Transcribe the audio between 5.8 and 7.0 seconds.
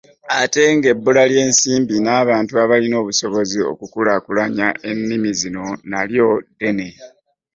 nalyo ddene.